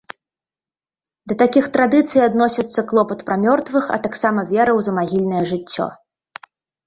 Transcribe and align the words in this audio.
Да 1.31 1.35
такіх 1.41 1.65
традыцый 1.75 2.21
адносяцца 2.27 2.85
клопат 2.91 3.19
пра 3.29 3.35
мёртвых, 3.43 3.85
а 3.97 4.01
таксама 4.05 4.41
вера 4.53 4.71
ў 4.75 4.79
замагільнае 4.87 5.43
жыццё. 5.51 5.87